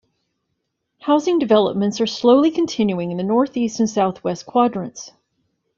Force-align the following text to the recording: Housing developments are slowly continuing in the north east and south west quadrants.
Housing 1.01 1.37
developments 1.37 2.01
are 2.01 2.07
slowly 2.07 2.49
continuing 2.49 3.11
in 3.11 3.17
the 3.17 3.23
north 3.23 3.55
east 3.55 3.79
and 3.79 3.87
south 3.87 4.23
west 4.23 4.47
quadrants. 4.47 5.11